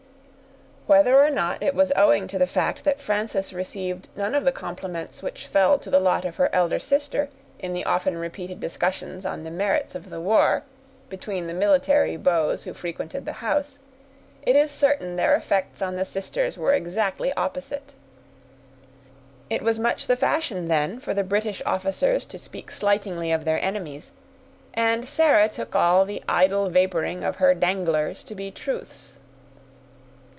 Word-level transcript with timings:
Whether 0.87 1.23
or 1.23 1.29
not 1.29 1.63
it 1.63 1.73
was 1.73 1.93
owing 1.95 2.27
to 2.27 2.37
the 2.37 2.45
fact 2.47 2.83
that 2.83 2.99
Frances 2.99 3.53
received 3.53 4.09
none 4.13 4.35
of 4.35 4.43
the 4.43 4.51
compliments 4.51 5.23
which 5.23 5.47
fell 5.47 5.79
to 5.79 5.89
the 5.89 6.01
lot 6.01 6.25
of 6.25 6.35
her 6.35 6.53
elder 6.53 6.79
sister, 6.79 7.29
in 7.59 7.71
the 7.71 7.85
often 7.85 8.17
repeated 8.17 8.59
discussions 8.59 9.25
on 9.25 9.45
the 9.45 9.51
merits 9.51 9.95
of 9.95 10.09
the 10.09 10.19
war, 10.19 10.63
between 11.07 11.47
the 11.47 11.53
military 11.53 12.17
beaux 12.17 12.57
who 12.65 12.73
frequented 12.73 13.23
the 13.23 13.31
house, 13.39 13.79
it 14.41 14.57
is 14.57 14.69
certain 14.69 15.15
their 15.15 15.33
effects 15.33 15.81
on 15.81 15.95
the 15.95 16.03
sisters 16.03 16.57
were 16.57 16.73
exactly 16.73 17.31
opposite. 17.35 17.93
It 19.49 19.61
was 19.61 19.79
much 19.79 20.07
the 20.07 20.17
fashion 20.17 20.67
then 20.67 20.99
for 20.99 21.13
the 21.13 21.23
British 21.23 21.61
officers 21.65 22.25
to 22.25 22.37
speak 22.37 22.69
slightingly 22.69 23.31
of 23.31 23.45
their 23.45 23.63
enemies; 23.63 24.11
and 24.73 25.07
Sarah 25.07 25.47
took 25.47 25.73
all 25.73 26.03
the 26.03 26.21
idle 26.27 26.69
vaporing 26.69 27.23
of 27.23 27.37
her 27.37 27.53
danglers 27.53 28.25
to 28.25 28.35
be 28.35 28.51
truths. 28.51 29.13